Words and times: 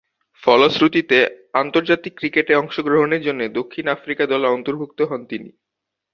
ফলশ্রুতিতে 0.43 1.17
আন্তর্জাতিক 1.53 2.13
ক্রিকেটে 2.17 2.53
অংশগ্রহণের 2.55 3.21
জন্যে 3.21 3.45
দক্ষিণ 3.59 3.85
আফ্রিকা 3.87 4.23
দলে 4.25 4.47
অন্তর্ভুক্ত 4.47 4.99
হন 5.01 5.21
তিনি। 5.25 5.49